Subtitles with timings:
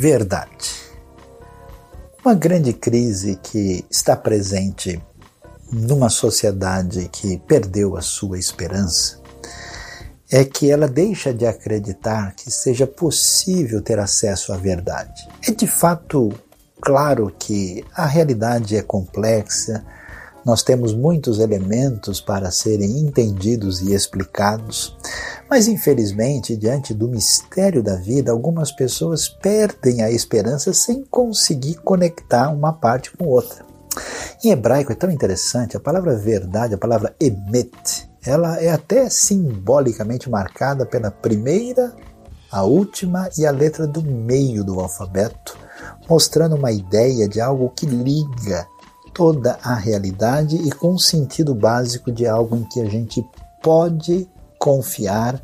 [0.00, 0.72] Verdade.
[2.24, 4.98] Uma grande crise que está presente
[5.70, 9.20] numa sociedade que perdeu a sua esperança
[10.30, 15.28] é que ela deixa de acreditar que seja possível ter acesso à verdade.
[15.46, 16.32] É de fato
[16.80, 19.84] claro que a realidade é complexa,
[20.44, 24.96] nós temos muitos elementos para serem entendidos e explicados,
[25.48, 32.50] mas infelizmente, diante do mistério da vida, algumas pessoas perdem a esperança sem conseguir conectar
[32.50, 33.64] uma parte com outra.
[34.42, 40.28] Em hebraico é tão interessante, a palavra verdade, a palavra emet, ela é até simbolicamente
[40.28, 41.94] marcada pela primeira,
[42.50, 45.56] a última e a letra do meio do alfabeto,
[46.08, 48.66] mostrando uma ideia de algo que liga
[49.20, 53.22] toda a realidade e com um sentido básico de algo em que a gente
[53.62, 54.26] pode
[54.58, 55.38] confiar,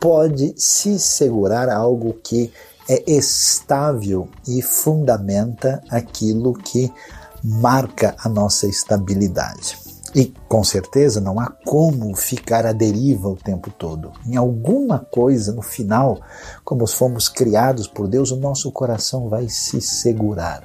[0.00, 2.52] pode se segurar algo que
[2.88, 6.88] é estável e fundamenta aquilo que
[7.42, 9.76] marca a nossa estabilidade.
[10.14, 14.12] E com certeza não há como ficar à deriva o tempo todo.
[14.24, 16.20] Em alguma coisa, no final,
[16.64, 20.62] como fomos criados por Deus, o nosso coração vai se segurar.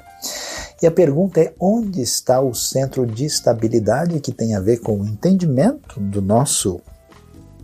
[0.82, 5.00] E a pergunta é: onde está o centro de estabilidade que tem a ver com
[5.00, 6.82] o entendimento do nosso,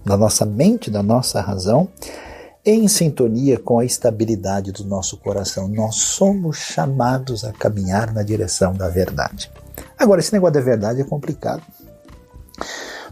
[0.06, 1.90] da nossa mente, da nossa razão,
[2.66, 5.68] em sintonia com a estabilidade do nosso coração?
[5.68, 9.52] Nós somos chamados a caminhar na direção da verdade.
[9.98, 11.64] Agora, esse negócio da verdade é complicado.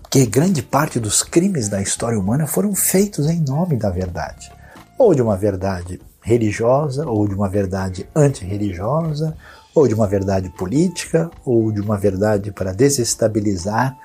[0.01, 4.51] Porque grande parte dos crimes da história humana foram feitos em nome da verdade.
[4.97, 9.37] Ou de uma verdade religiosa, ou de uma verdade antirreligiosa,
[9.73, 13.97] ou de uma verdade política, ou de uma verdade para desestabilizar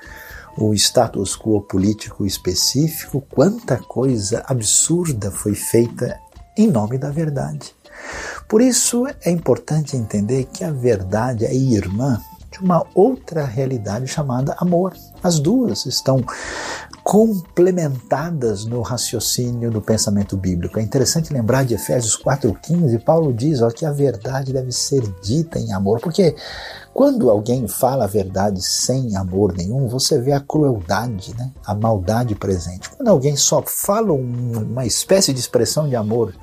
[0.57, 3.21] o status quo político específico.
[3.29, 6.17] Quanta coisa absurda foi feita
[6.57, 7.75] em nome da verdade.
[8.47, 12.21] Por isso é importante entender que a verdade é irmã
[12.55, 14.93] de uma outra realidade chamada amor.
[15.21, 16.23] As duas estão
[17.03, 20.79] complementadas no raciocínio do pensamento bíblico.
[20.79, 25.59] É interessante lembrar de Efésios 4,15, Paulo diz ó, que a verdade deve ser dita
[25.59, 26.35] em amor, porque
[26.93, 31.51] quando alguém fala a verdade sem amor nenhum, você vê a crueldade, né?
[31.65, 32.89] a maldade presente.
[32.89, 36.33] Quando alguém só fala uma espécie de expressão de amor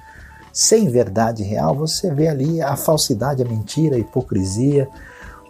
[0.52, 4.86] sem verdade real, você vê ali a falsidade, a mentira, a hipocrisia.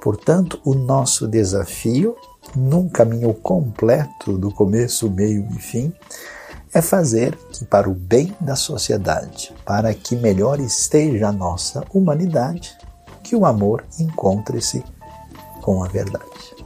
[0.02, 2.16] Portanto, o nosso desafio
[2.56, 5.92] num caminho completo do começo, meio e fim,
[6.74, 12.76] é fazer que, para o bem da sociedade, para que melhor esteja a nossa humanidade,
[13.22, 14.82] que o amor encontre-se
[15.60, 16.61] com a verdade.